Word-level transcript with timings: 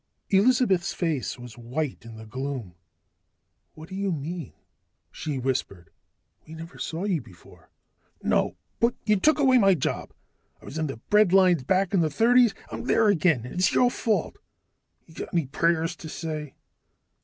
Elizabeth's 0.31 0.93
face 0.93 1.37
was 1.37 1.59
white 1.59 2.05
in 2.05 2.15
the 2.15 2.25
gloom. 2.25 2.73
"What 3.75 3.89
do 3.89 3.93
you 3.93 4.11
mean?" 4.11 4.53
she 5.11 5.37
whispered. 5.37 5.91
"We 6.47 6.55
never 6.55 6.79
saw 6.79 7.03
you 7.03 7.21
before." 7.21 7.69
"No. 8.23 8.55
But 8.79 8.95
you 9.05 9.17
took 9.17 9.37
away 9.37 9.59
my 9.59 9.75
job. 9.75 10.11
I 10.59 10.65
was 10.65 10.79
in 10.79 10.87
the 10.87 10.97
breadlines 11.11 11.67
back 11.67 11.93
in 11.93 11.99
the 11.99 12.09
thirties. 12.09 12.55
I'm 12.71 12.85
there 12.85 13.09
again, 13.09 13.45
and 13.45 13.53
it's 13.53 13.75
your 13.75 13.91
fault, 13.91 14.39
you 15.05 15.13
Got 15.13 15.33
any 15.35 15.45
prayers 15.45 15.95
to 15.97 16.09
say?" 16.09 16.55